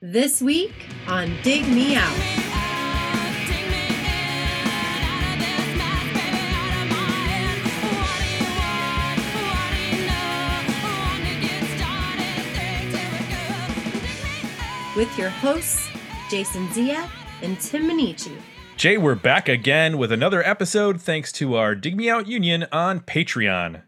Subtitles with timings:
[0.00, 0.72] This week
[1.08, 2.06] on Dig Me Out.
[14.96, 15.88] With your hosts,
[16.30, 17.10] Jason Zia
[17.42, 18.40] and Tim Minichi.
[18.76, 23.00] Jay, we're back again with another episode thanks to our Dig Me Out Union on
[23.00, 23.82] Patreon.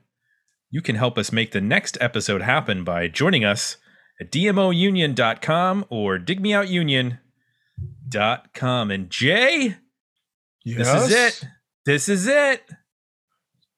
[0.70, 3.76] You can help us make the next episode happen by joining us
[4.20, 8.90] at dmounion.com or digmeoutunion.com.
[8.90, 9.76] And Jay,
[10.64, 11.44] this is it.
[11.86, 12.62] This is it.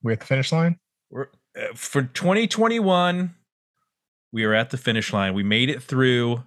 [0.02, 0.78] We're at the finish line.
[1.10, 3.34] We're, uh, for 2021,
[4.32, 5.34] we are at the finish line.
[5.34, 6.42] We made it through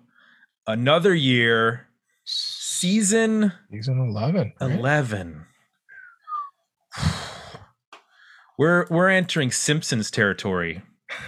[0.67, 1.87] another year,
[2.25, 4.53] season Season 11.
[4.59, 4.71] right?
[4.71, 5.45] 11.
[8.57, 10.81] We're we're entering Simpsons territory.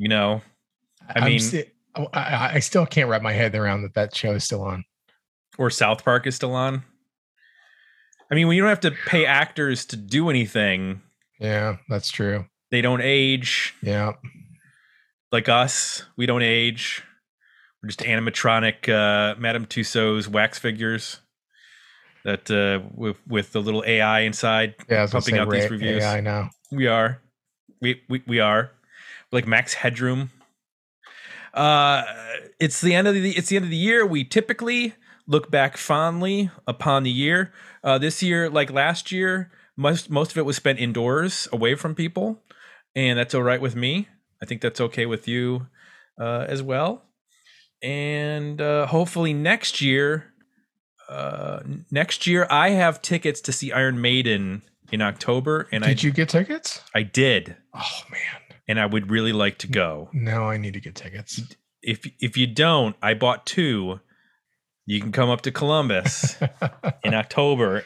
[0.00, 0.42] You know,
[1.16, 1.70] I mean- sti-
[2.12, 4.84] I, I- still can't wrap my head around that that show is still on.
[5.58, 6.84] or South Park is still on.
[8.30, 11.00] I mean, when you don't have to pay actors to do anything,
[11.40, 12.44] Yeah, that's true.
[12.70, 14.12] they don't age Yeah.
[15.32, 16.04] like us.
[16.16, 17.02] We don't age.
[17.82, 21.20] We're just animatronic uh, Madame Tussauds wax figures
[22.24, 24.98] that uh, with with the little AI inside Yeah.
[24.98, 26.02] I was gonna pumping out these reviews.
[26.04, 26.50] AI now.
[26.70, 27.20] We are.
[27.80, 28.70] We we, we are.
[29.32, 30.30] Like Max Headroom.
[31.58, 32.04] Uh
[32.60, 34.06] it's the end of the it's the end of the year.
[34.06, 34.94] We typically
[35.26, 37.52] look back fondly upon the year.
[37.82, 41.94] Uh this year, like last year, most most of it was spent indoors away from
[41.94, 42.42] people.
[42.94, 44.08] And that's all right with me.
[44.42, 45.66] I think that's okay with you
[46.20, 47.02] uh as well.
[47.82, 50.32] And uh hopefully next year
[51.08, 56.02] uh next year I have tickets to see Iron Maiden in October and I Did
[56.04, 56.82] you get tickets?
[56.94, 58.37] I did, Oh man.
[58.68, 60.10] And I would really like to go.
[60.12, 61.40] Now I need to get tickets.
[61.82, 64.00] If if you don't, I bought two.
[64.86, 66.36] You can come up to Columbus
[67.04, 67.84] in October,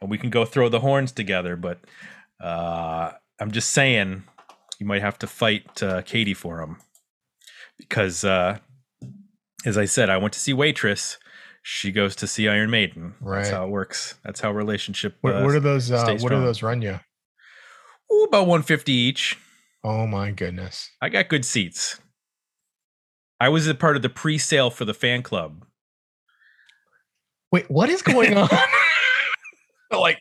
[0.00, 1.56] and we can go throw the horns together.
[1.56, 1.80] But
[2.42, 4.24] uh, I'm just saying,
[4.78, 6.78] you might have to fight uh, Katie for them
[7.78, 8.58] because, uh,
[9.64, 11.18] as I said, I went to see Waitress.
[11.62, 13.14] She goes to see Iron Maiden.
[13.24, 14.16] That's how it works.
[14.22, 15.16] That's how relationship.
[15.22, 15.90] what, uh, what are those?
[15.90, 17.00] Uh, what do those run you?
[18.12, 19.38] ooh, about 150 each.
[19.84, 20.90] Oh my goodness.
[21.02, 22.00] I got good seats.
[23.40, 25.64] I was a part of the pre-sale for the fan club.
[27.52, 28.48] Wait, what is going on?
[29.92, 30.18] like,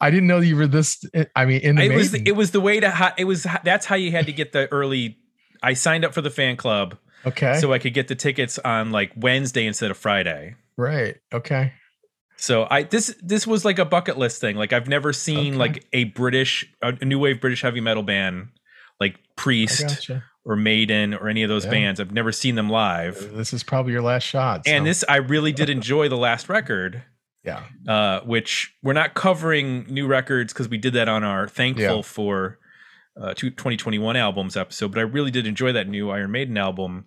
[0.00, 1.02] I didn't know you were this.
[1.14, 2.26] Eh, I mean, in the It was Maiden.
[2.26, 5.16] it was the way to it was that's how you had to get the early.
[5.62, 7.58] I signed up for the fan club okay.
[7.58, 10.56] so I could get the tickets on like Wednesday instead of Friday.
[10.76, 11.16] right.
[11.32, 11.72] Okay.
[12.36, 14.56] So I this this was like a bucket list thing.
[14.56, 15.56] Like I've never seen Okay.
[15.58, 18.48] like a British a new wave British heavy metal band
[19.00, 20.24] like Priest gotcha.
[20.44, 21.70] or Maiden or any of those Yeah.
[21.72, 22.00] bands.
[22.00, 23.32] I've never seen them live.
[23.34, 24.62] This is probably your last shot.
[24.66, 27.02] And this I really did enjoy the last record.
[27.44, 27.62] yeah.
[27.88, 32.02] uh, which we're not covering new records because we did that on our thankful Yeah.
[32.02, 32.58] for
[33.20, 34.92] uh, 2021 albums episode.
[34.92, 37.04] But I really did enjoy that new Iron Maiden album,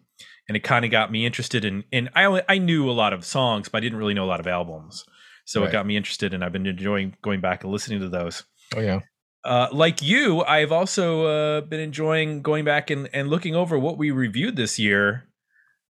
[0.47, 1.83] and it kind of got me interested in.
[1.91, 4.27] And I only, I knew a lot of songs, but I didn't really know a
[4.29, 5.05] lot of albums.
[5.45, 8.43] So it got me interested, and I've been enjoying going back and listening to those.
[8.75, 8.99] Oh yeah.
[9.47, 13.97] Uh, like you, I've also uh, been enjoying going back and, and looking over what
[13.97, 15.23] we reviewed this year.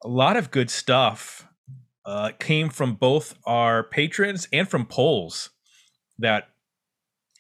[0.04, 1.48] A lot of good stuff
[2.06, 5.50] uh, came from both our patrons and from polls
[6.20, 6.50] that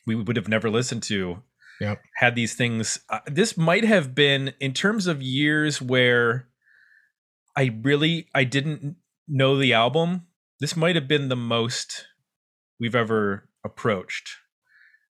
[0.07, 1.43] we would have never listened to.
[1.79, 2.01] Yep.
[2.15, 2.99] Had these things.
[3.07, 6.47] Uh, this might have been in terms of years where
[7.55, 8.95] I really I didn't
[9.27, 10.25] know the album.
[10.59, 12.07] This might have been the most
[12.79, 14.29] we've ever approached.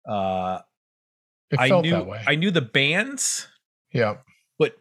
[0.09, 0.61] Uh,
[1.51, 2.23] It I felt knew that way.
[2.27, 3.47] I knew the bands,
[3.93, 4.17] yeah.
[4.59, 4.77] but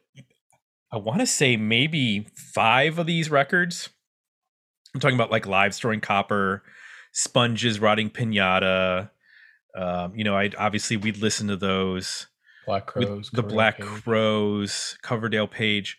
[0.92, 3.90] I want to say maybe five of these records.
[4.94, 6.64] I'm talking about like Live Throwing Copper,
[7.12, 9.12] Sponges, Rotting Pinata.
[9.78, 12.28] Um, you know, I obviously we'd listen to those
[12.66, 13.30] Black Crowes.
[13.32, 13.88] the Coverdale Black Page.
[13.88, 15.98] Crows, Coverdale Page.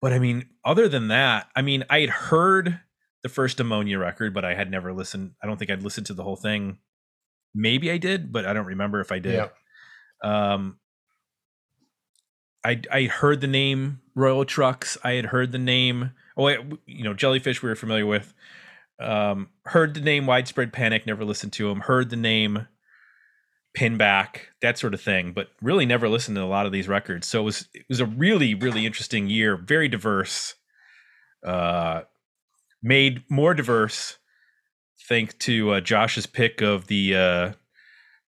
[0.00, 2.80] But I mean, other than that, I mean, I had heard
[3.22, 5.32] the first Ammonia record, but I had never listened.
[5.42, 6.78] I don't think I'd listened to the whole thing.
[7.54, 9.34] Maybe I did, but I don't remember if I did.
[9.34, 9.48] Yeah.
[10.22, 10.78] Um,
[12.64, 14.96] I I heard the name Royal Trux.
[15.02, 16.12] I had heard the name.
[16.36, 17.62] Oh, wait, you know, Jellyfish.
[17.62, 18.32] We were familiar with.
[19.00, 21.06] Um, heard the name Widespread Panic.
[21.06, 21.80] Never listened to them.
[21.80, 22.68] Heard the name
[23.76, 24.36] Pinback.
[24.60, 25.32] That sort of thing.
[25.32, 27.26] But really, never listened to a lot of these records.
[27.26, 29.56] So it was it was a really really interesting year.
[29.56, 30.54] Very diverse.
[31.44, 32.02] Uh,
[32.82, 34.18] made more diverse.
[35.08, 37.52] Thanks to uh, Josh's pick of the uh,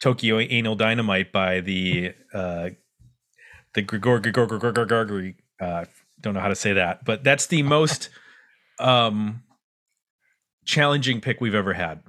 [0.04, 2.68] Tokyo Anal Dynamite by the uh,
[3.72, 5.86] the Grigor Grigor Grigor Grigor uh,
[6.20, 8.10] don't know how to say that, but that's the most
[8.78, 9.42] um
[10.66, 12.02] challenging pick we've ever had.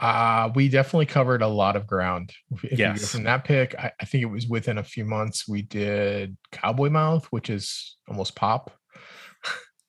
[0.00, 2.30] Uh, we definitely covered a lot of ground.
[2.62, 3.10] If Yes.
[3.10, 6.88] from that pick, I, I think it was within a few months we did Cowboy
[6.88, 8.70] Mouth, which is almost pop.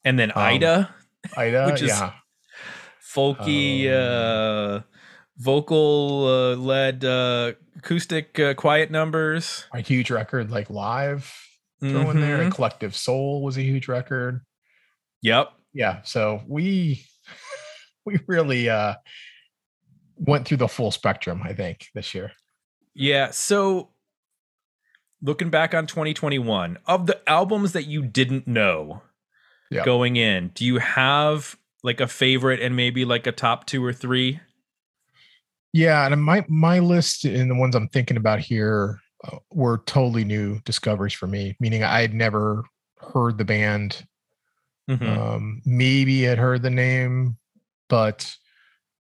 [0.03, 0.95] And then Um, Ida,
[1.37, 2.13] Ida, Which is- yeah.
[3.15, 4.81] folky uh
[5.37, 9.65] vocal uh, led uh acoustic uh, quiet numbers.
[9.73, 11.31] A huge record like live
[11.81, 12.41] throw in there.
[12.41, 14.41] And Collective Soul was a huge record.
[15.21, 15.51] Yep.
[15.73, 16.01] Yeah.
[16.03, 17.05] So we
[18.05, 18.95] we really uh
[20.17, 22.31] went through the full spectrum, I think, this year.
[22.93, 23.31] Yeah.
[23.31, 23.89] So
[25.21, 29.01] looking back on 2021, of the albums that you didn't know
[29.69, 29.83] Yeah.
[29.83, 33.91] going in, do you have like a favorite and maybe like a top two or
[33.93, 34.39] three?
[35.75, 40.23] Yeah, and my my list and the ones I'm thinking about here uh, were totally
[40.23, 41.57] new discoveries for me.
[41.59, 42.63] Meaning I had never
[42.97, 44.07] heard the band.
[44.89, 45.05] Mhm.
[45.05, 47.35] Um, maybe had heard the name,
[47.89, 48.33] but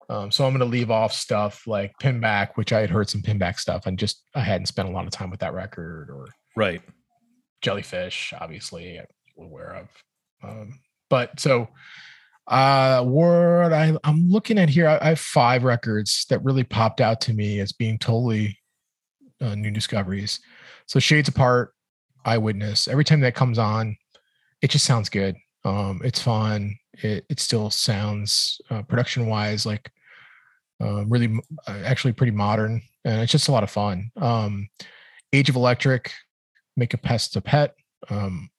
[0.09, 3.21] um, so I'm going to leave off stuff like Pinback, which I had heard some
[3.21, 6.27] Pinback stuff, and just I hadn't spent a lot of time with that record, or
[6.55, 6.81] right.
[7.61, 9.05] Jellyfish, obviously, I'm
[9.37, 9.89] aware of.
[10.41, 11.67] Um, but so,
[12.47, 17.01] uh, what I, I'm looking at here, I, I have five records that really popped
[17.01, 18.57] out to me as being totally
[19.41, 20.39] uh, new discoveries.
[20.85, 21.73] So, Shades Apart,
[22.25, 23.97] Eyewitness, every time that comes on,
[24.61, 25.35] it just sounds good.
[25.65, 26.75] Um, it's fun.
[26.93, 29.91] It, it still sounds uh, production wise like
[30.81, 34.11] uh, really uh, actually pretty modern, and it's just a lot of fun.
[34.17, 34.69] Um,
[35.31, 36.11] Age of Electric,
[36.75, 37.73] make a pest a pet.
[38.09, 38.49] Um,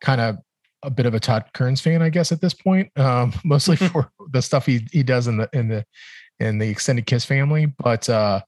[0.00, 0.38] kind of
[0.84, 2.90] a bit of a Todd Kerns fan, I guess, at this point.
[2.98, 5.84] Um, mostly for the stuff he he does in the in the
[6.38, 8.40] in the extended Kiss family, but uh,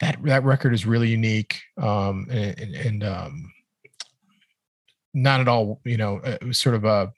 [0.00, 3.52] that that record is really unique um, and, and, and um,
[5.12, 5.80] not at all.
[5.84, 7.12] You know, it was sort of a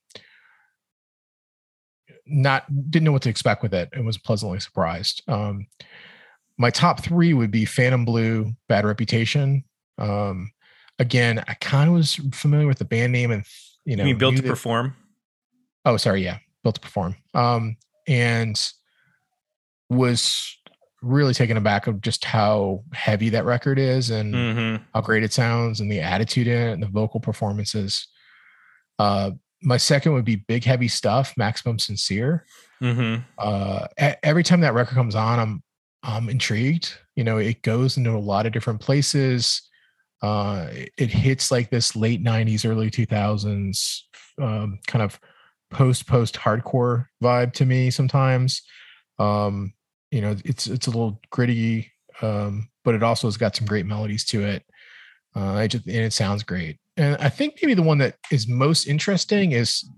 [2.27, 5.23] not didn't know what to expect with it and was pleasantly surprised.
[5.29, 5.67] Um,
[6.59, 9.65] my top three would be Phantom Blue, Bad Reputation.
[9.99, 10.51] Um,
[10.99, 13.45] again, I kind of was familiar with the band name and
[13.87, 14.95] you know, you mean built to that- perform?
[15.87, 17.17] Oh, sorry, yeah, built to perform.
[17.33, 18.61] Um, and
[19.89, 20.57] was
[21.03, 24.83] really taken aback of just how heavy that record is and Mm-hmm.
[24.95, 28.09] how great it sounds and the attitude in it and the vocal performances.
[28.99, 29.31] Uh,
[29.63, 32.45] my second would be Big Heavy Stuff, Maximum Sincere.
[32.83, 33.23] Mm-hmm.
[33.39, 33.87] Uh,
[34.23, 35.63] every time that record comes on, I'm
[36.03, 36.93] I'm intrigued.
[37.17, 39.63] You know, it goes into a lot of different places.
[40.23, 44.03] Uh, it, it hits like this late '90s, early 2000s
[44.41, 45.19] um, kind of
[45.71, 48.63] post post hardcore vibe to me sometimes.
[49.19, 49.75] Um,
[50.11, 51.93] you know, it's it's a little gritty,
[52.23, 54.65] um, but it also has got some great melodies to it.
[55.35, 56.79] Uh, I just and it sounds great.
[56.97, 59.89] And I think maybe the one that is most interesting is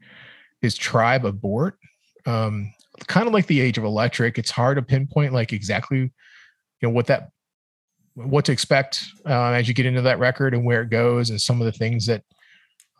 [0.62, 1.78] is Tribe Abort.
[2.26, 2.72] Um,
[3.06, 4.38] kind of like the Age of Electric.
[4.38, 6.10] It's hard to pinpoint like exactly, you
[6.82, 7.30] know, what that
[8.26, 11.40] what to expect uh, as you get into that record and where it goes and
[11.40, 12.22] some of the things that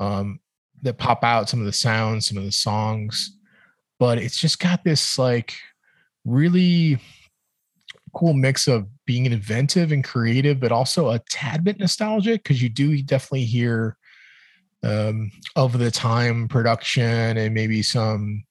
[0.01, 0.39] um
[0.83, 3.37] that pop out, some of the sounds, some of the songs.
[3.99, 5.55] But it's just got this like
[6.25, 6.99] really
[8.15, 12.69] cool mix of being inventive and creative, but also a tad bit nostalgic because you
[12.69, 13.97] do definitely hear
[14.83, 18.45] um, of the time production and maybe some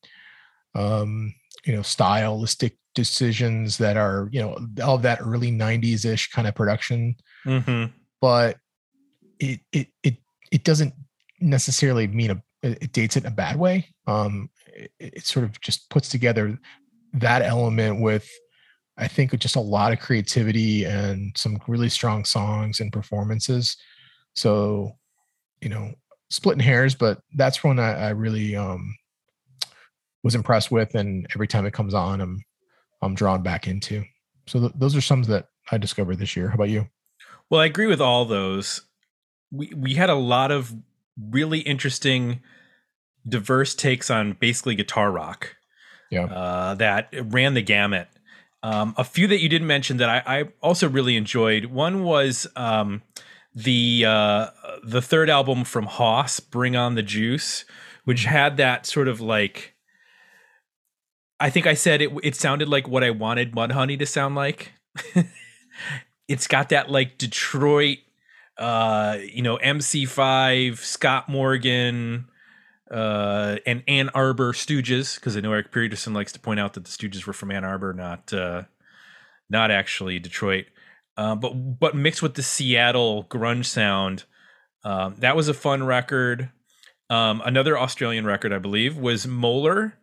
[0.76, 1.34] um,
[1.66, 6.48] you know stylistic decisions that are you know all of that early 90s ish kind
[6.48, 7.16] of production.
[7.46, 7.94] Mm-hmm.
[8.20, 8.58] but
[9.40, 10.18] it it it
[10.52, 10.94] it doesn't
[11.40, 13.88] necessarily mean a it it dates it in a bad way.
[14.08, 16.60] Um it, it sort of just puts together
[17.14, 18.28] that element with
[18.98, 23.78] i think just a lot of creativity and some really strong songs and performances.
[24.34, 24.92] So
[25.62, 25.94] you know
[26.30, 28.96] splitting hairs but that's one i, I really um
[30.24, 30.94] was impressed with.
[30.96, 32.42] And every time it comes on i'm
[33.02, 34.04] i'm drawn back into
[34.48, 36.88] so th- those are some that i discovered this year how about you
[37.50, 38.82] Well, I agree with all those.
[39.52, 40.74] We we had a lot of
[41.18, 42.42] really interesting,
[43.28, 45.56] diverse takes on basically guitar rock.
[46.10, 46.26] Yeah.
[46.26, 48.08] uh, that ran the gamut.
[48.64, 51.66] Um, a few that you didn't mention that I, I also really enjoyed.
[51.66, 53.02] One was um,
[53.56, 54.48] the uh,
[54.84, 57.64] the third album from Hoss, "Bring On the Juice,"
[58.04, 59.74] which had that sort of like.
[61.40, 62.12] I think I said it.
[62.24, 64.74] It sounded like what I wanted Mudhoney to sound like.
[66.28, 68.00] it's got that like Detroit,
[68.58, 72.28] uh, you know, MC5, Scott Morgan,
[72.90, 76.86] uh, and Ann Arbor Stooges, because I know Eric Peterson likes to point out that
[76.86, 78.64] the Stooges were from Ann Arbor, not uh,
[79.50, 80.66] not actually Detroit.
[81.18, 84.24] Uh, but but mixed with the Seattle grunge sound,
[84.84, 86.52] um, that was a fun record.
[87.10, 89.98] Um, another Australian record, I believe, was Molar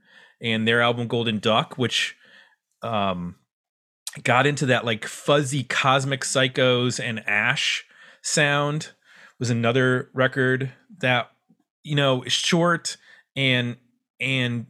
[0.45, 2.17] and their album Golden Duck, which
[2.83, 3.37] um,
[4.23, 7.85] got into that like fuzzy cosmic psychos and ash
[8.23, 8.93] sound
[9.39, 11.31] was another record that
[11.83, 12.97] you know is short
[13.35, 13.77] and
[14.21, 14.67] and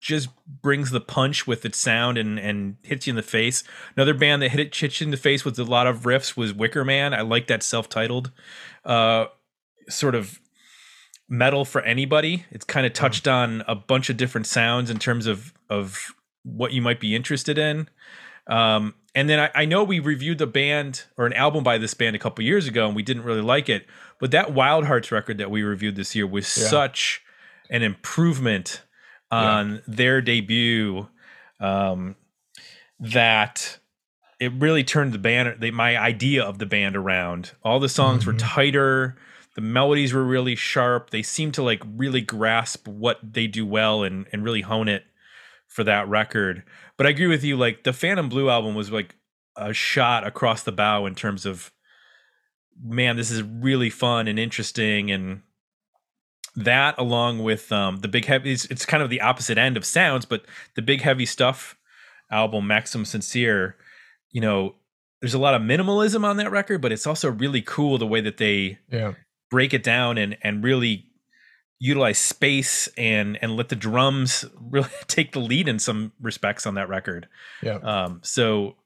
[0.00, 0.28] just
[0.62, 3.64] brings the punch with its sound and and hits you in the face.
[3.96, 6.36] Another band that hit it hits you in the face with a lot of riffs
[6.36, 7.14] was Wicker Man.
[7.14, 8.30] I like that self-titled
[8.84, 9.26] uh
[9.88, 10.40] sort of
[11.28, 12.44] metal for anybody.
[12.50, 16.72] It's kind of touched on a bunch of different sounds in terms of of what
[16.72, 17.88] you might be interested in.
[18.46, 21.94] Um, and then I, I, know we reviewed the band or an album by this
[21.94, 23.86] band a couple years ago, and we didn't really like it.
[24.20, 26.68] But that Wild Hearts record that we reviewed this year was yeah.
[26.68, 27.22] such
[27.68, 28.82] an improvement
[29.32, 29.80] on yeah.
[29.88, 31.08] their debut
[31.58, 32.14] um,
[33.00, 33.78] that
[34.38, 37.52] it really turned the band, the, my idea of the band around.
[37.64, 38.32] All the songs mm-hmm.
[38.32, 39.16] were tighter.
[39.56, 41.10] The melodies were really sharp.
[41.10, 45.04] They seemed to like really grasp what they do well and and really hone it
[45.66, 46.62] for that record.
[46.96, 47.56] But I agree with you.
[47.56, 49.16] Like the Phantom Blue album was like
[49.56, 51.72] a shot across the bow in terms of,
[52.82, 55.10] man, this is really fun and interesting.
[55.10, 55.40] And
[56.54, 59.84] that, along with um, the big heavy, it's, it's kind of the opposite end of
[59.84, 60.44] sounds, but
[60.74, 61.76] the big heavy stuff
[62.30, 63.76] album, Maximum Sincere,
[64.30, 64.74] you know,
[65.20, 68.20] there's a lot of minimalism on that record, but it's also really cool the way
[68.20, 69.14] that they yeah.
[69.50, 71.06] Break it down and and really
[71.78, 76.74] utilize space and and let the drums really take the lead in some respects on
[76.74, 77.28] that record.
[77.62, 77.76] Yeah.
[77.76, 78.76] Um, so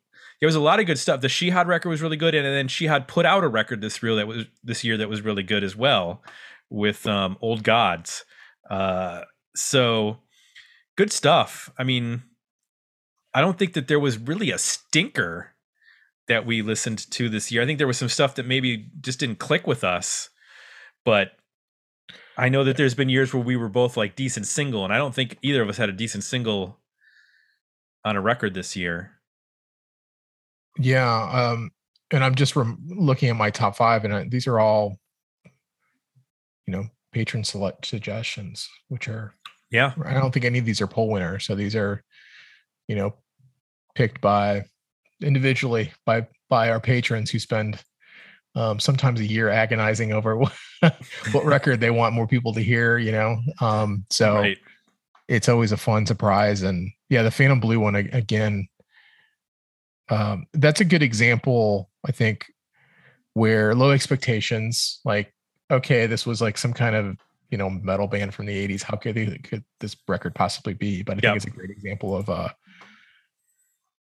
[0.40, 1.20] there was a lot of good stuff.
[1.20, 4.02] The Shihad record was really good, and and then Shihad put out a record this
[4.02, 6.22] real that was this year that was really good as well
[6.70, 8.24] with um, Old Gods.
[8.68, 9.22] Uh,
[9.54, 10.18] so
[10.96, 11.70] good stuff.
[11.76, 12.22] I mean,
[13.34, 15.54] I don't think that there was really a stinker
[16.28, 17.62] that we listened to this year.
[17.62, 20.30] I think there was some stuff that maybe just didn't click with us,
[21.04, 21.32] but
[22.36, 24.98] I know that there's been years where we were both like decent single, and I
[24.98, 26.78] don't think either of us had a decent single
[28.04, 29.20] on a record this year.
[30.78, 31.70] Yeah, um,
[32.10, 34.98] and I'm just rem- looking at my top five, and I, these are all,
[36.66, 39.34] you know, patron select suggestions, which are
[39.70, 39.92] yeah.
[40.04, 42.02] I don't think any of these are poll winners, so these are,
[42.88, 43.14] you know,
[43.94, 44.64] picked by
[45.22, 47.84] individually by by our patrons who spend
[48.54, 50.52] um, sometimes a year agonizing over what,
[51.32, 53.40] what record they want more people to hear, you know.
[53.60, 54.58] Um, so right.
[55.28, 56.62] it's always a fun surprise.
[56.62, 58.68] And yeah, the Phantom Blue one again,
[60.08, 62.46] um, that's a good example, I think,
[63.34, 65.32] where low expectations, like,
[65.70, 67.16] okay, this was like some kind of
[67.50, 68.82] you know metal band from the 80s.
[68.82, 71.02] How could, they, could this record possibly be?
[71.02, 72.48] But I think it's a great example of uh,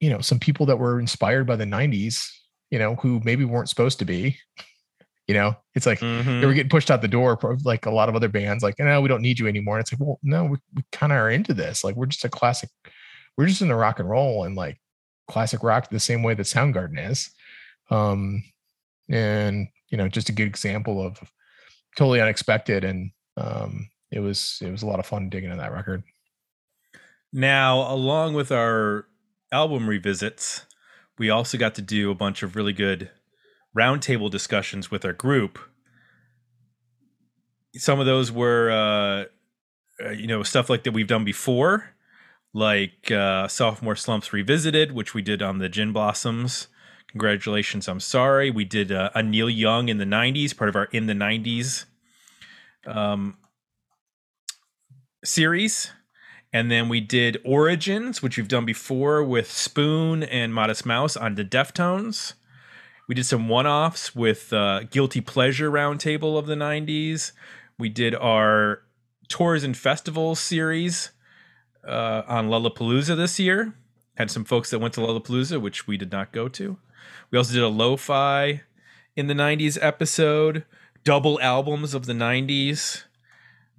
[0.04, 2.28] you know, some people that were inspired by the 90s
[2.70, 4.38] you know, who maybe weren't supposed to be.
[5.26, 6.40] You know, it's like mm-hmm.
[6.40, 9.00] they were getting pushed out the door, like a lot of other bands, like, no,
[9.00, 9.76] we don't need you anymore.
[9.76, 11.82] And it's like, well, no, we, we kind of are into this.
[11.82, 12.68] Like, we're just a classic,
[13.38, 14.78] we're just into rock and roll and like
[15.26, 17.30] classic rock the same way that Soundgarden is.
[17.90, 18.44] Um,
[19.08, 21.18] and, you know, just a good example of
[21.96, 22.84] totally unexpected.
[22.84, 26.02] And um, it was, it was a lot of fun digging in that record.
[27.32, 29.06] Now, along with our
[29.50, 30.66] album revisits,
[31.18, 33.10] we also got to do a bunch of really good
[33.76, 35.58] roundtable discussions with our group.
[37.76, 41.90] Some of those were, uh, uh, you know, stuff like that we've done before,
[42.52, 46.68] like uh, Sophomore Slumps Revisited, which we did on the Gin Blossoms.
[47.08, 48.50] Congratulations, I'm sorry.
[48.50, 51.84] We did uh, a Neil Young in the 90s, part of our In the 90s
[52.86, 53.38] um,
[55.24, 55.90] series.
[56.54, 61.34] And then we did Origins, which we've done before with Spoon and Modest Mouse on
[61.34, 62.34] the Deftones.
[63.08, 67.32] We did some one offs with uh, Guilty Pleasure Roundtable of the 90s.
[67.76, 68.82] We did our
[69.26, 71.10] Tours and Festivals series
[71.84, 73.74] uh, on Lollapalooza this year.
[74.16, 76.78] Had some folks that went to Lollapalooza, which we did not go to.
[77.32, 78.62] We also did a lo fi
[79.16, 80.64] in the 90s episode,
[81.02, 83.02] double albums of the 90s.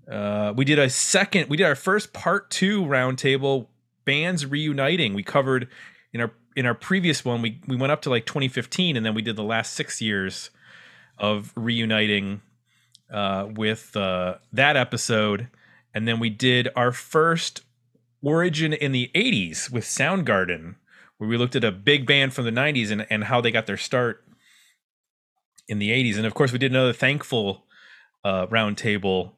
[0.09, 1.49] Uh, we did a second.
[1.49, 3.67] We did our first part two roundtable
[4.05, 5.13] bands reuniting.
[5.13, 5.67] We covered
[6.13, 7.41] in our in our previous one.
[7.41, 10.51] We we went up to like 2015, and then we did the last six years
[11.17, 12.41] of reuniting
[13.11, 15.47] uh, with uh, that episode,
[15.93, 17.61] and then we did our first
[18.21, 20.75] origin in the 80s with Soundgarden,
[21.17, 23.65] where we looked at a big band from the 90s and and how they got
[23.65, 24.23] their start
[25.67, 27.65] in the 80s, and of course we did another thankful
[28.23, 29.33] uh, roundtable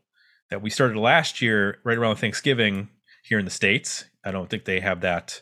[0.49, 2.89] that we started last year, right around Thanksgiving
[3.23, 4.05] here in the states.
[4.23, 5.41] I don't think they have that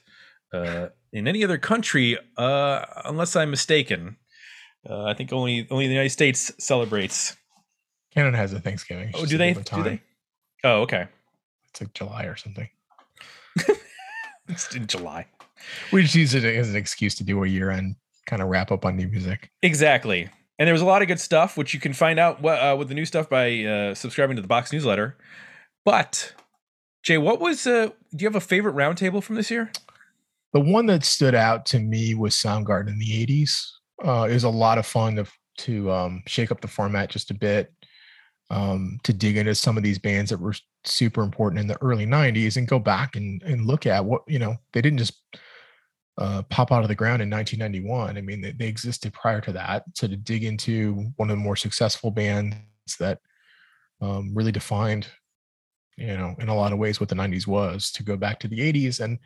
[0.53, 4.17] uh, in any other country, uh, unless I'm mistaken.
[4.87, 7.35] Uh, I think only only the United States celebrates
[8.13, 9.09] Canada has a Thanksgiving.
[9.09, 9.53] It's Oh, do they?
[9.53, 10.01] Do they?
[10.63, 11.07] Oh, okay.
[11.69, 12.69] It's like July or something.
[14.47, 15.25] It's in July.
[15.91, 17.95] We just use it as an excuse to do a year end
[18.27, 19.49] kind of wrap up on new music.
[19.63, 20.29] Exactly.
[20.57, 22.75] And there was a lot of good stuff, which you can find out wha- uh,
[22.75, 25.17] with the new stuff by uh, subscribing to the box newsletter.
[25.83, 26.33] But
[27.03, 27.67] Jay, what was?
[27.67, 29.71] Uh, do you have a favorite roundtable from this year?
[30.53, 33.61] The one that stood out to me was Soundgarden in the 80s.
[34.03, 35.25] Uh, it was a lot of fun to,
[35.59, 37.73] to um, shake up the format just a bit,
[38.49, 42.05] um, to dig into some of these bands that were super important in the early
[42.05, 45.21] 90s and go back and, and look at what, you know, they didn't just
[46.17, 48.17] uh, pop out of the ground in 1991.
[48.17, 49.83] I mean, they, they existed prior to that.
[49.95, 52.55] So to dig into one of the more successful bands
[52.99, 53.19] that
[54.01, 55.07] um, really defined,
[55.97, 58.47] you know, in a lot of ways what the 90s was, to go back to
[58.47, 59.19] the 80s and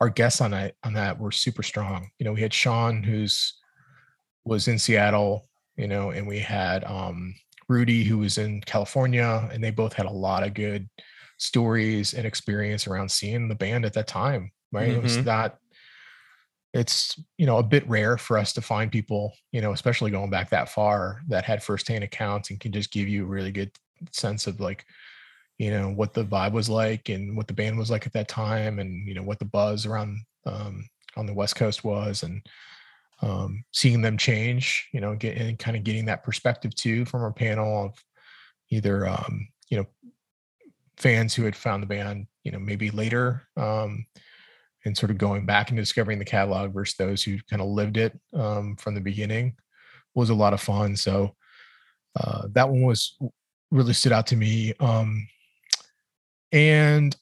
[0.00, 2.10] our guests on that on that were super strong.
[2.18, 3.54] You know, we had Sean who's
[4.44, 7.34] was in Seattle, you know, and we had um
[7.68, 10.88] Rudy who was in California, and they both had a lot of good
[11.38, 14.52] stories and experience around seeing the band at that time.
[14.72, 14.90] Right.
[14.90, 15.58] It was not
[16.76, 20.30] it's you know a bit rare for us to find people, you know, especially going
[20.30, 23.70] back that far that had firsthand accounts and can just give you a really good
[24.12, 24.84] sense of like
[25.58, 28.28] you know what the vibe was like and what the band was like at that
[28.28, 32.46] time and you know what the buzz around um, on the west coast was and
[33.22, 37.22] um, seeing them change you know get and kind of getting that perspective too from
[37.22, 37.94] our panel of
[38.70, 39.86] either um, you know
[40.98, 44.04] fans who had found the band you know maybe later um,
[44.86, 47.98] and sort of going back and discovering the catalog versus those who kind of lived
[47.98, 49.54] it um, from the beginning
[50.14, 51.34] was a lot of fun so
[52.18, 53.18] uh, that one was
[53.70, 55.28] really stood out to me um,
[56.52, 57.16] and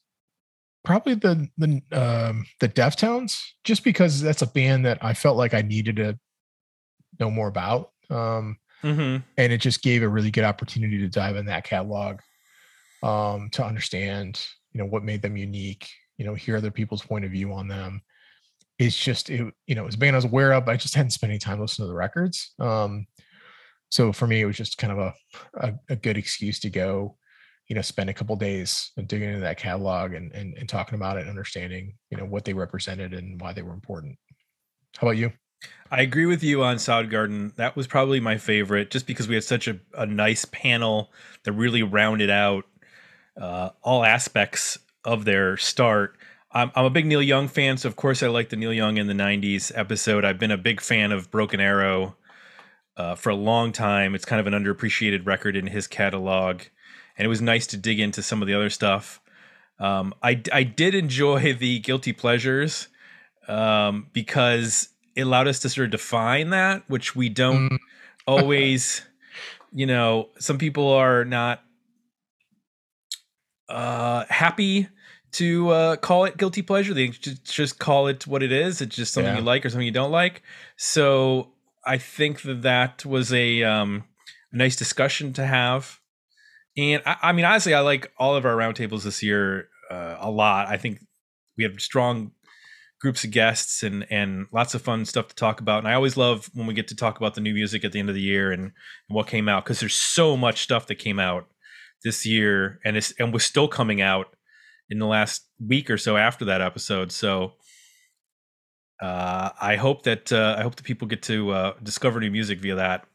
[0.85, 5.53] probably the the um the Deftones, just because that's a band that I felt like
[5.53, 6.17] I needed to
[7.19, 7.91] know more about.
[8.09, 9.23] Um Mm-hmm.
[9.37, 12.19] and it just gave a really good opportunity to dive in that catalog
[13.01, 17.25] um to understand, you know, what made them unique, you know, hear other people's point
[17.25, 18.01] of view on them.
[18.77, 20.95] It's just it, you know, it was a band I was aware of, I just
[20.95, 22.53] hadn't spent any time listening to the records.
[22.59, 23.07] Um
[23.89, 25.13] so for me it was just kind of a
[25.55, 27.15] a, a good excuse to go
[27.67, 31.17] you know spend a couple days digging into that catalog and, and and talking about
[31.17, 34.17] it and understanding you know what they represented and why they were important
[34.97, 35.31] how about you
[35.89, 37.55] I agree with you on Soundgarden.
[37.55, 41.11] That was probably my favorite, just because we had such a, a nice panel
[41.43, 42.65] that really rounded out
[43.39, 46.17] uh, all aspects of their start.
[46.51, 48.97] I'm, I'm a big Neil Young fan, so of course I like the Neil Young
[48.97, 50.25] in the '90s episode.
[50.25, 52.15] I've been a big fan of Broken Arrow
[52.97, 54.15] uh, for a long time.
[54.15, 56.63] It's kind of an underappreciated record in his catalog,
[57.17, 59.21] and it was nice to dig into some of the other stuff.
[59.79, 62.87] Um, I I did enjoy the guilty pleasures
[63.47, 67.77] um, because it allowed us to sort of define that, which we don't Mm,
[68.27, 69.01] always.
[69.73, 71.61] You know, some people are not
[73.67, 74.87] uh, happy
[75.35, 76.93] to uh, call it guilty pleasure.
[76.93, 78.81] They just call it what it is.
[78.81, 79.39] It's just something Yeah.
[79.39, 80.41] you like or something you don't like.
[80.77, 81.51] So
[81.85, 84.03] I think that that was a um,
[84.51, 85.99] nice discussion to have.
[86.77, 90.31] And I, I mean, honestly, I like all of our roundtables this year uh, a
[90.31, 90.67] lot.
[90.67, 90.99] I think
[91.57, 92.31] we have strong
[93.01, 95.79] groups of guests and and lots of fun stuff to talk about.
[95.79, 97.99] And I always love when we get to talk about the new music at the
[97.99, 98.71] end of the year and,
[99.09, 101.47] what came out because there's so much stuff that came out
[102.03, 104.27] this year and and was still coming out
[104.89, 107.11] in the last week or so after that episode.
[107.11, 107.53] So
[109.01, 112.59] uh, I hope that uh, I hope that people get to uh, discover new music
[112.59, 113.05] via that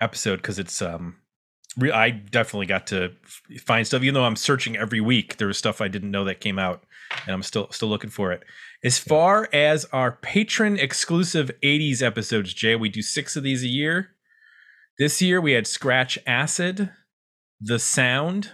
[0.00, 1.16] episode because it's um
[1.76, 5.36] re- I definitely got to f- find stuff even though I'm searching every week.
[5.36, 6.84] There was stuff I didn't know that came out
[7.26, 8.42] and I'm still still looking for it.
[8.82, 13.68] As far as our patron exclusive 80s episodes, Jay, we do six of these a
[13.68, 14.10] year.
[14.98, 16.90] This year we had Scratch Acid,
[17.60, 18.52] The Sound,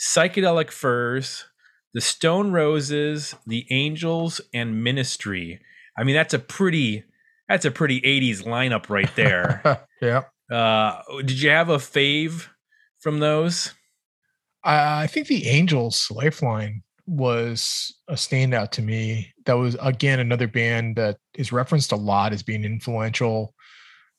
[0.00, 1.46] Psychedelic Furs,
[1.94, 5.60] The Stone Roses, The Angels, and Ministry.
[5.96, 7.04] I mean, that's a pretty
[7.48, 9.86] that's a pretty 80s lineup right there.
[10.00, 12.46] yeah uh did you have a fave
[13.00, 13.74] from those?
[14.64, 20.46] I, I think the angels lifeline was a standout to me that was again another
[20.46, 23.54] band that is referenced a lot as being influential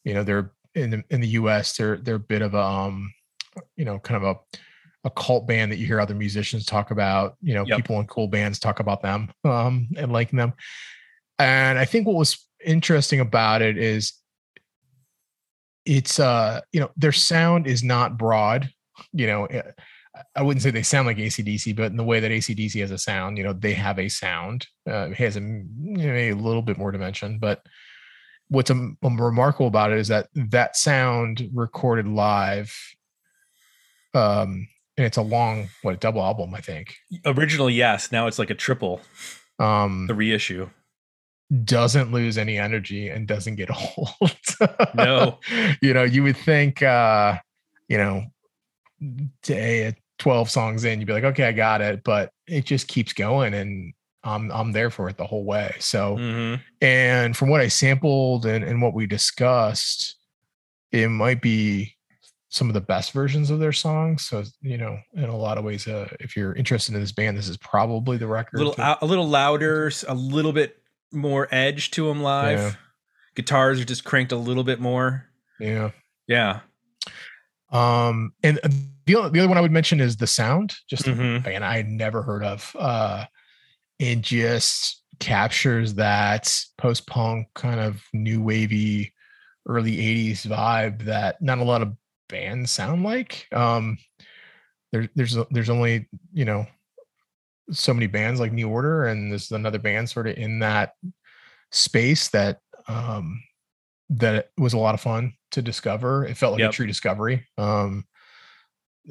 [0.03, 3.09] you know they're in the, in the us they're they're a bit of a um
[3.77, 4.57] you know kind of a
[5.03, 7.77] a cult band that you hear other musicians talk about you know Yep.
[7.77, 10.53] people in cool bands talk about them um and liking them
[11.39, 14.13] and i think what was interesting about it is
[15.85, 18.69] it's uh you know their sound is not broad
[19.11, 19.61] you know eh,
[20.35, 22.99] I wouldn't say they sound like ACDC, but in the way that ACDC has a
[22.99, 24.67] sound, you know, they have a sound.
[24.87, 25.65] Uh, it has a, you
[26.07, 27.39] know, a little bit more dimension.
[27.39, 27.65] But
[28.47, 32.71] what's um, um, remarkable about it is that that sound recorded live
[34.13, 36.95] Um, and it's a long, what, a double album, I think.
[37.25, 38.11] Originally, yes.
[38.11, 39.01] Now it's like a triple.
[39.59, 40.69] Um, the reissue
[41.63, 44.31] doesn't lose any energy and doesn't get old.
[44.95, 45.39] no,
[45.81, 47.37] you know, you would think, uh,
[47.87, 48.23] you know,
[49.41, 53.13] day 12 songs in, you'd be like, okay, I got it, but it just keeps
[53.13, 55.75] going and I'm I'm there for it the whole way.
[55.79, 56.61] So, mm-hmm.
[56.81, 60.15] and from what I sampled and, and what we discussed,
[60.93, 61.97] it might be
[62.53, 64.25] some of the best versions of their songs.
[64.25, 67.35] So, you know, in a lot of ways, uh, if you're interested in this band,
[67.35, 68.59] this is probably the record.
[68.59, 70.77] A little, a little louder, a little bit
[71.11, 72.59] more edge to them live.
[72.59, 72.71] Yeah.
[73.33, 75.25] Guitars are just cranked a little bit more.
[75.59, 75.89] Yeah.
[76.27, 76.59] Yeah.
[77.71, 78.69] Um, and uh,
[79.07, 80.75] the other, the other one I would mention is the sound.
[80.87, 81.47] Just mm-hmm.
[81.49, 82.75] and I had never heard of.
[82.77, 83.25] Uh,
[83.97, 89.11] it just captures that post punk kind of new wavy
[89.67, 91.95] early 80s vibe that not a lot of
[92.29, 93.47] bands sound like.
[93.51, 93.97] Um,
[94.91, 96.65] there, there's there's only you know
[97.71, 100.93] so many bands like New Order, and there's another band sort of in that
[101.71, 103.41] space that um,
[104.09, 106.25] that was a lot of fun to discover.
[106.25, 106.71] It felt like yep.
[106.71, 107.47] a true discovery.
[107.57, 108.05] Um,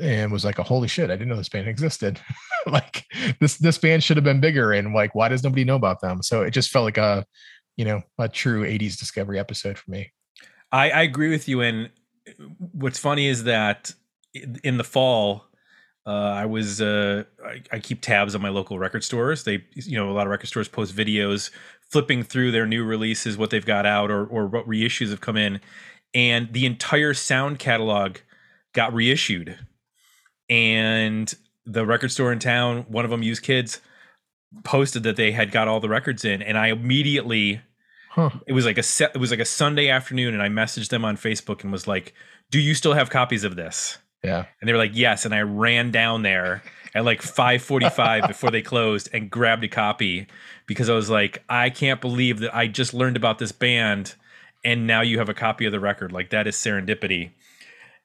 [0.00, 2.18] and was like a holy shit, I didn't know this band existed.
[2.66, 3.04] like
[3.40, 6.22] this this band should have been bigger and like why does nobody know about them?
[6.22, 7.26] So it just felt like a
[7.76, 10.12] you know, a true 80s discovery episode for me.
[10.70, 11.60] I, I agree with you.
[11.62, 11.90] And
[12.72, 13.94] what's funny is that
[14.64, 15.44] in the fall,
[16.06, 19.44] uh, I was uh, I, I, keep tabs on my local record stores.
[19.44, 21.50] They you know a lot of record stores post videos
[21.90, 25.36] flipping through their new releases, what they've got out, or or what reissues have come
[25.36, 25.60] in,
[26.12, 28.16] and the entire sound catalog
[28.72, 29.58] got reissued.
[30.50, 31.32] And
[31.64, 33.80] the record store in town, one of them used kids,
[34.64, 37.60] posted that they had got all the records in, and I immediately.
[38.12, 38.30] Huh.
[38.46, 39.12] It was like a set.
[39.14, 42.14] It was like a Sunday afternoon, and I messaged them on Facebook and was like,
[42.50, 44.44] "Do you still have copies of this?" Yeah.
[44.60, 45.24] And they were like, yes.
[45.24, 46.62] And I ran down there
[46.94, 50.28] at like 545 before they closed and grabbed a copy
[50.66, 54.14] because I was like, I can't believe that I just learned about this band
[54.64, 56.12] and now you have a copy of the record.
[56.12, 57.32] Like that is serendipity.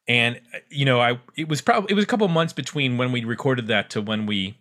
[0.07, 0.39] And
[0.69, 3.67] you know, I it was probably it was a couple months between when we recorded
[3.67, 4.57] that to when we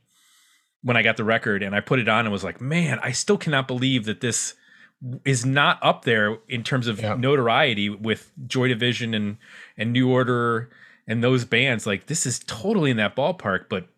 [0.82, 3.12] when I got the record and I put it on and was like, man, I
[3.12, 4.54] still cannot believe that this
[5.24, 7.14] is not up there in terms of yeah.
[7.14, 9.36] notoriety with Joy Division and
[9.76, 10.70] and New Order
[11.06, 13.88] and those bands like this is totally in that ballpark but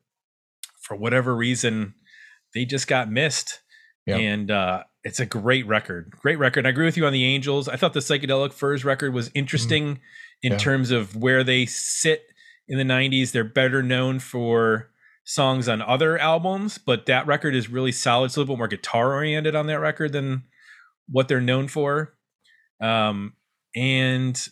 [0.80, 1.94] for whatever reason
[2.54, 3.60] they just got missed
[4.06, 4.18] yep.
[4.18, 7.68] and uh it's a great record great record i agree with you on the angels
[7.68, 9.38] i thought the psychedelic furs record was mm-hmm.
[9.38, 10.00] interesting mm.
[10.42, 10.58] in yeah.
[10.58, 12.22] terms of where they sit
[12.68, 14.90] in the 90s they're better known for
[15.24, 18.68] songs on other albums but that record is really solid it's a little bit more
[18.68, 20.42] guitar oriented on that record than
[21.10, 22.14] what they're known for
[22.80, 23.32] um
[23.74, 24.48] and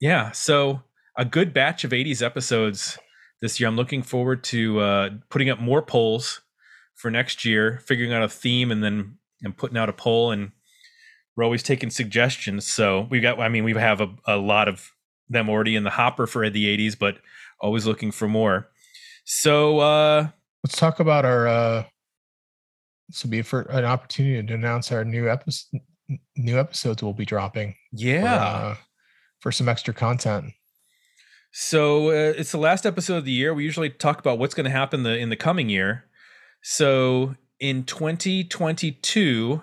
[0.00, 0.82] yeah so
[1.16, 2.98] a good batch of 80s episodes
[3.40, 3.68] this year.
[3.68, 6.40] I'm looking forward to uh, putting up more polls
[6.94, 10.30] for next year, figuring out a theme, and then and putting out a poll.
[10.30, 10.52] And
[11.36, 12.66] we're always taking suggestions.
[12.66, 14.90] So we got, I mean, we have a, a lot of
[15.28, 17.18] them already in the hopper for the 80s, but
[17.60, 18.68] always looking for more.
[19.24, 20.28] So uh,
[20.64, 21.46] let's talk about our.
[21.46, 21.84] Uh,
[23.08, 25.80] this will be for an opportunity to announce our new episode.
[26.36, 27.74] New episodes we'll be dropping.
[27.92, 28.22] Yeah.
[28.22, 28.76] For, uh,
[29.40, 30.52] for some extra content.
[31.52, 33.52] So uh, it's the last episode of the year.
[33.52, 36.04] We usually talk about what's going to happen the, in the coming year.
[36.62, 39.62] So in 2022,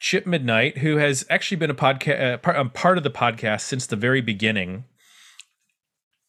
[0.00, 3.62] Chip Midnight, who has actually been a podcast uh, part, um, part of the podcast
[3.62, 4.84] since the very beginning,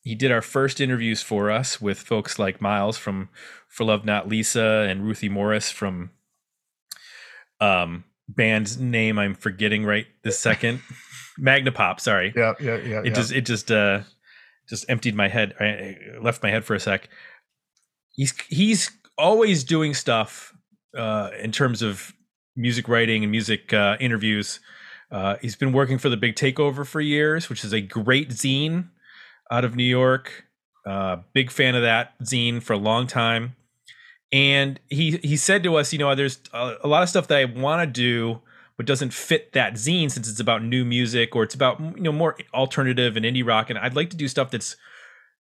[0.02, 3.30] he did our first interviews for us with folks like Miles from
[3.68, 6.12] For Love Not Lisa and Ruthie Morris from
[7.62, 10.82] um band's name I'm forgetting right this second.
[11.40, 12.34] Magnapop, sorry.
[12.36, 13.00] Yeah, yeah, yeah.
[13.00, 13.14] It yeah.
[13.14, 14.02] just it just uh
[14.70, 17.10] just emptied my head, I left my head for a sec.
[18.12, 20.54] He's he's always doing stuff
[20.96, 22.14] uh, in terms of
[22.56, 24.60] music writing and music uh, interviews.
[25.12, 28.90] Uh, he's been working for the Big Takeover for years, which is a great zine
[29.52, 30.46] out of New York.
[30.86, 33.56] Uh, big fan of that zine for a long time.
[34.32, 37.38] And he he said to us, you know, there's a, a lot of stuff that
[37.38, 38.42] I want to do
[38.80, 42.14] but doesn't fit that zine since it's about new music or it's about you know
[42.14, 44.78] more alternative and indie rock and I'd like to do stuff that's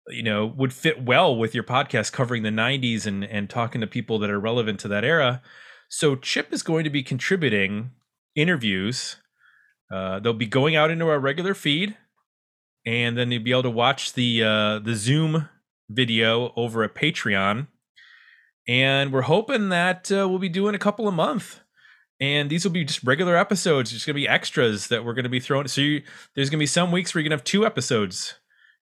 [0.07, 3.87] you know would fit well with your podcast covering the 90s and and talking to
[3.87, 5.43] people that are relevant to that era.
[5.89, 7.91] So Chip is going to be contributing
[8.35, 9.17] interviews.
[9.93, 11.97] Uh, they'll be going out into our regular feed,
[12.85, 15.49] and then you'll be able to watch the uh, the Zoom
[15.89, 17.67] video over at Patreon.
[18.67, 21.61] And we're hoping that uh, we'll be doing a couple a month
[22.19, 23.93] and these will be just regular episodes.
[23.93, 25.67] It's going to be extras that we're going to be throwing.
[25.67, 26.01] So you,
[26.35, 28.35] there's going to be some weeks where you're going to have two episodes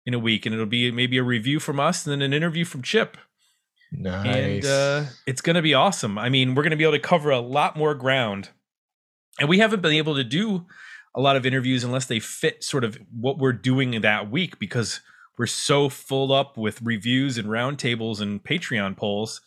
[0.05, 2.65] in a week, and it'll be maybe a review from us and then an interview
[2.65, 3.17] from Chip.
[3.91, 4.25] Nice.
[4.25, 6.17] And uh, it's going to be awesome.
[6.17, 8.49] I mean, we're going to be able to cover a lot more ground.
[9.39, 10.65] And we haven't been able to do
[11.15, 15.01] a lot of interviews unless they fit sort of what we're doing that week because
[15.37, 19.41] we're so full up with reviews and roundtables and Patreon polls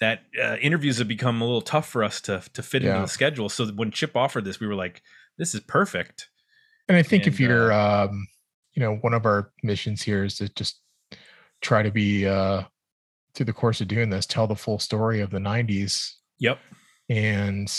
[0.00, 2.90] that uh, interviews have become a little tough for us to to fit Yeah.
[2.96, 3.48] into the schedule.
[3.48, 5.02] So when Chip offered this, we were like,
[5.38, 6.28] "This is perfect."
[6.88, 8.26] And I think if you're, um,
[8.74, 10.80] you know, one of our missions here is to just
[11.62, 12.64] try to be, uh,
[13.34, 16.16] through the course of doing this, tell the full story of the 90s.
[16.40, 16.58] Yep.
[17.08, 17.72] And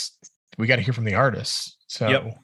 [0.58, 1.76] we got to hear from the artists.
[1.86, 2.38] So Yep.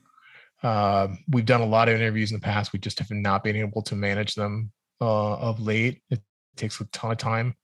[0.62, 2.72] Um, we've done a lot of interviews in the past.
[2.72, 4.70] We just have not been able to manage them
[5.01, 6.03] uh, of late.
[6.11, 6.20] It
[6.57, 7.55] takes a ton of time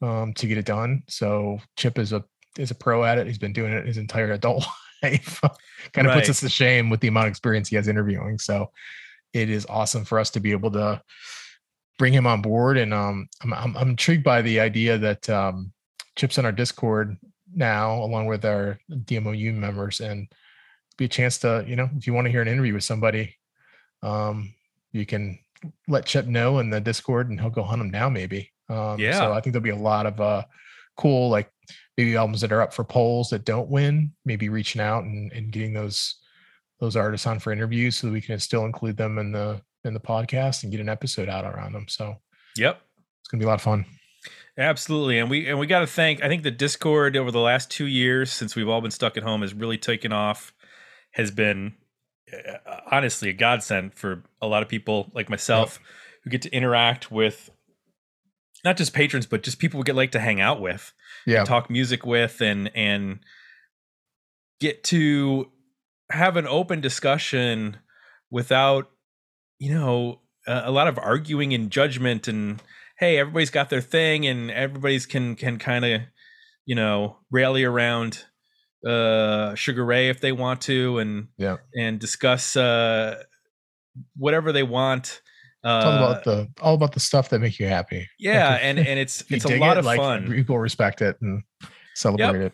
[0.00, 1.02] um, to get it done.
[1.08, 2.24] So Chip is a
[2.58, 3.26] is a pro at it.
[3.26, 4.64] He's been doing it his entire adult
[5.02, 5.40] life.
[5.92, 8.38] kind of puts us to shame with the amount of experience he has interviewing.
[8.38, 8.70] So
[9.32, 11.02] it is awesome for us to be able to
[11.98, 12.78] bring him on board.
[12.78, 15.72] And um, I'm, I'm I'm intrigued by the idea that um,
[16.16, 17.16] Chip's on our Discord
[17.54, 20.28] now, along with our DMOU members, and
[21.02, 23.36] be a chance to you know if you want to hear an interview with somebody,
[24.02, 24.54] um,
[24.92, 25.38] you can
[25.88, 28.50] let Chip know in the Discord, and he'll go hunt him down maybe.
[28.68, 29.18] Um, Yeah.
[29.18, 30.44] So I think there'll be a lot of uh,
[30.96, 31.50] cool like
[31.96, 35.52] maybe albums that are up for polls that don't win, maybe reaching out and, and
[35.52, 36.16] getting those
[36.80, 39.94] those artists on for interviews so that we can still include them in the in
[39.94, 41.86] the podcast and get an episode out around them.
[41.88, 42.16] So
[42.56, 42.80] Yep.
[43.20, 43.84] it's gonna be a lot of fun.
[44.56, 46.22] Absolutely, and we and we got to thank.
[46.22, 49.22] I think the Discord over the last two years, since we've all been stuck at
[49.22, 50.52] home, has really taken off.
[51.12, 51.74] Has been
[52.32, 55.78] uh, honestly a godsend for a lot of people like myself
[56.24, 57.50] who get to interact with
[58.64, 60.92] not just patrons, but just people we get like to hang out with,
[61.26, 61.44] Yeah.
[61.44, 63.18] talk music with, and and
[64.60, 65.50] get to
[66.10, 67.76] have an open discussion
[68.30, 68.90] without
[69.58, 72.62] you know a, a lot of arguing and judgment and
[72.98, 76.02] hey everybody's got their thing and everybody's can can kind of
[76.64, 78.24] you know rally around
[78.86, 81.58] uh sugar ray if they want to and Yeah.
[81.78, 83.22] and discuss uh
[84.16, 85.20] whatever they want
[85.64, 87.98] uh It's all about the all about the stuff that make you happy.
[87.98, 91.00] Like, yeah if- and and it's it's a lot it, of like, fun People respect
[91.02, 91.42] it and
[91.94, 92.52] celebrate it.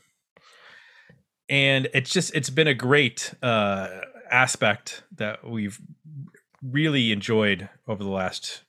[1.49, 3.89] and it's just it's been a great uh
[4.31, 5.81] aspect that we've
[6.63, 8.63] really enjoyed over the last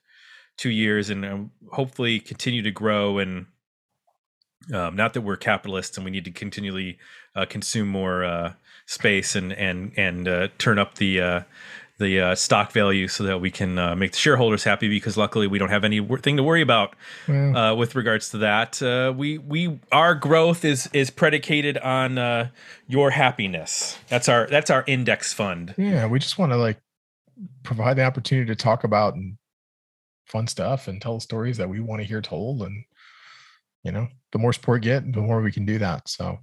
[0.57, 3.45] two years and um, hopefully continue to grow and
[4.73, 6.97] um, not that we're capitalists and we need to continually
[7.35, 8.53] uh, consume more uh,
[8.85, 11.41] space and and and uh, turn up the uh,
[11.99, 15.47] the uh, stock value so that we can uh, make the shareholders happy because luckily
[15.47, 16.95] we don't have anything to worry about
[17.27, 18.81] uh, with regards to that.
[18.81, 22.49] Uh, we we our growth is is predicated on uh,
[22.87, 23.99] your happiness.
[24.07, 25.75] That's our that's our index fund.
[25.77, 26.79] yeah, we just want to like
[27.63, 29.37] provide the opportunity to talk about and
[30.25, 32.61] fun stuff and tell stories that we want to hear told.
[32.61, 32.85] And
[33.83, 36.07] you know, the more support get, the more we can do that.
[36.07, 36.39] So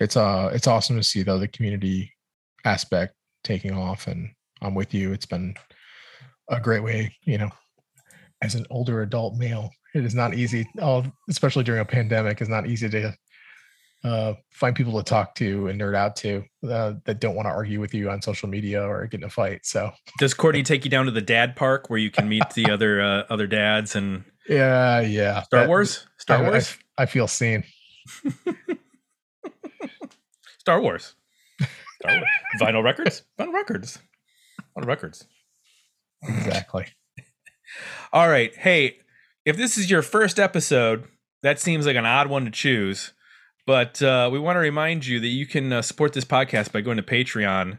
[0.00, 2.12] it's uh it's awesome to see though the community
[2.64, 4.30] aspect taking off and
[4.62, 5.12] I'm with you.
[5.12, 5.54] It's been
[6.48, 7.50] a great way, you know,
[8.42, 9.70] as an older adult male.
[9.94, 10.68] It is not easy,
[11.30, 13.14] especially during a pandemic, it's not easy to
[14.04, 17.50] uh, find people to talk to and nerd out to uh, that don't want to
[17.50, 19.64] argue with you on social media or get in a fight.
[19.64, 22.70] So Does Courtney take you down to the dad park where you can meet the
[22.70, 25.42] other uh, other dads and yeah, yeah.
[25.42, 26.06] Star that- Wars?
[26.18, 26.76] Star I- I- Wars?
[26.98, 27.64] I, feel seen.
[30.58, 31.14] Star Wars.
[32.00, 32.24] Star Wars.
[32.60, 33.22] Vinyl records?
[33.38, 33.98] Vinyl records.
[34.76, 35.26] Vinyl records.
[36.22, 36.86] Exactly.
[38.12, 38.54] All right.
[38.56, 38.98] Hey,
[39.44, 41.04] if this is your first episode,
[41.42, 43.12] that seems like an odd one to choose.
[43.66, 46.80] But uh, we want to remind you that you can uh, support this podcast by
[46.80, 47.78] going to Patreon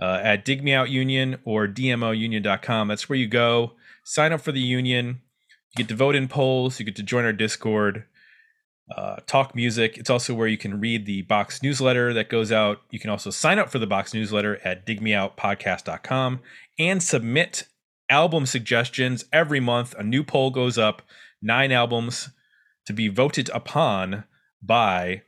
[0.00, 2.88] uh, at Dig Me Out Union or DMOUnion.com.
[2.88, 3.72] That's where you go.
[4.04, 5.20] Sign up for the union.
[5.72, 6.78] You get to vote in polls.
[6.78, 8.04] You get to join our Discord.
[8.94, 9.96] Uh, talk music.
[9.98, 12.82] It's also where you can read the box newsletter that goes out.
[12.90, 16.40] You can also sign up for the box newsletter at digmeoutpodcast.com
[16.78, 17.68] and submit
[18.08, 19.94] album suggestions every month.
[19.96, 21.02] A new poll goes up,
[21.40, 22.30] nine albums
[22.86, 24.24] to be voted upon
[24.60, 25.22] by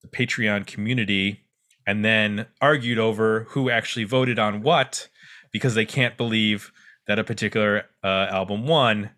[0.00, 1.44] the Patreon community
[1.86, 5.08] and then argued over who actually voted on what
[5.52, 6.72] because they can't believe
[7.06, 9.10] that a particular uh, album won.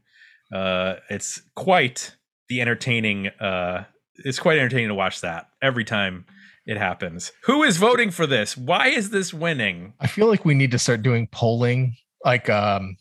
[0.52, 2.16] Uh, it's quite
[2.48, 3.28] the entertaining.
[3.28, 3.84] Uh,
[4.16, 6.24] it's quite entertaining to watch that every time
[6.66, 7.32] it happens.
[7.44, 8.56] Who is voting for this?
[8.56, 9.94] Why is this winning?
[10.00, 12.96] I feel like we need to start doing polling, like um,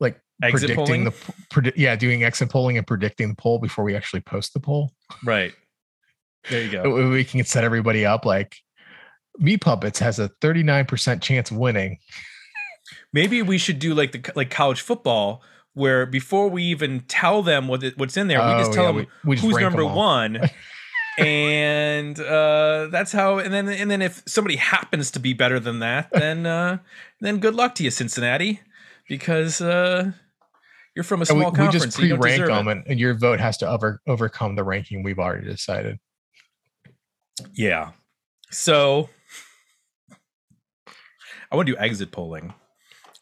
[0.00, 1.04] like Exit predicting polling?
[1.04, 1.10] the
[1.52, 4.92] predi- yeah, doing exit polling and predicting the poll before we actually post the poll.
[5.24, 5.52] Right.
[6.50, 7.08] There you go.
[7.10, 8.56] We can set everybody up like.
[9.38, 11.98] Meat Puppets has a 39% chance of winning.
[13.14, 15.42] Maybe we should do like the like college football,
[15.74, 18.84] where before we even tell them what it, what's in there, we just Oh, tell
[18.84, 20.38] yeah, them we- we just who's number one,
[21.18, 23.38] and uh, that's how.
[23.38, 26.78] And then and then if somebody happens to be better than that, then uh,
[27.20, 28.60] then good luck to you, Cincinnati,
[29.08, 30.12] because uh,
[30.94, 32.72] you're from a And we, small we just so you don't pre-rank them, it.
[32.72, 35.98] and, and your vote has to over, overcome the ranking we've already decided.
[37.54, 37.92] Yeah.
[38.50, 39.08] So
[41.50, 42.54] I want to do exit polling.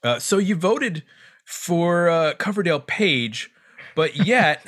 [0.03, 1.03] Uh, so you voted
[1.51, 3.51] for uh, Coverdale Page,
[3.95, 4.65] but yet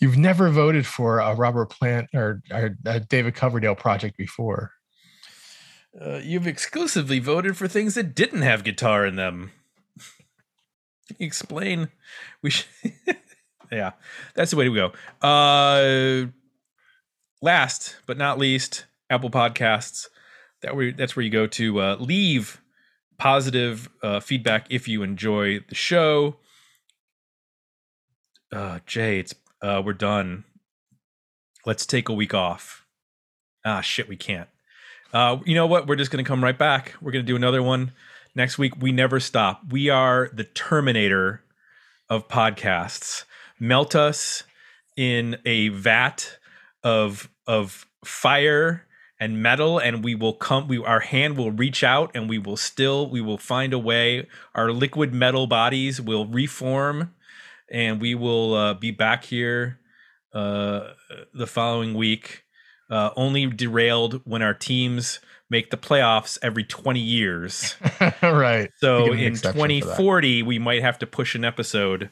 [0.00, 4.72] You've never voted for a Robert Plant or, or a David Coverdale project before.
[6.00, 9.50] uh, you've exclusively voted for things that didn't have guitar in them.
[11.18, 11.88] Explain?
[12.42, 12.68] We should.
[13.72, 13.92] yeah,
[14.34, 14.92] that's the way to go.
[15.26, 16.30] Uh,
[17.42, 20.06] last but not least, Apple Podcasts.
[20.62, 22.60] That where that's where you go to uh, leave
[23.18, 26.36] positive uh, feedback if you enjoy the show.
[28.52, 30.44] Uh, Jay, it's uh, we're done.
[31.66, 32.86] Let's take a week off.
[33.64, 34.48] Ah, shit, we can't.
[35.12, 35.86] Uh, you know what?
[35.86, 36.94] We're just to come right back.
[37.00, 37.92] We're to do another one
[38.34, 38.74] next week.
[38.80, 39.62] We never stop.
[39.70, 41.42] We are the Terminator
[42.08, 43.24] of podcasts.
[43.58, 44.44] Melt us
[44.96, 46.38] in a vat
[46.82, 48.86] of of fire
[49.20, 50.68] and metal, and we will come.
[50.68, 54.26] We our hand will reach out, and we will still we will find a way.
[54.54, 57.14] Our liquid metal bodies will reform,
[57.70, 59.80] and we will uh, be back here
[60.32, 60.92] uh,
[61.34, 62.44] the following week
[62.90, 67.76] uh, only derailed when our teams make the playoffs every 20 years.
[68.22, 68.70] right.
[68.78, 69.72] So in exception for that.
[69.72, 72.10] 2040, we might have to push an episode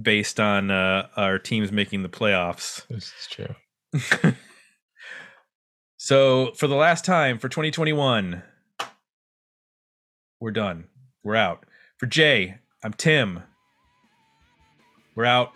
[0.00, 2.86] based on uh, our teams making the playoffs.
[2.88, 4.34] This is true.
[6.04, 8.42] So for the last time for 2021,
[10.38, 10.84] we're done.
[11.22, 11.64] We're out.
[11.96, 13.42] For Jay, I'm Tim.
[15.14, 15.52] We're out.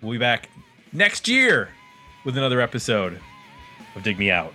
[0.00, 0.48] We'll be back
[0.94, 1.68] next year
[2.24, 3.20] with another episode
[3.94, 4.54] of Dig Me Out.